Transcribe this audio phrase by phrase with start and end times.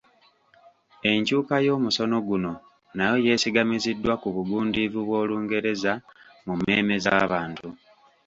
[1.11, 2.51] Enkyuka y'omusono guno
[2.95, 5.93] nayo yeesigamiziddwa ku bugundiivu bw'Olungereza
[6.45, 7.67] mu mmeeme z'abantu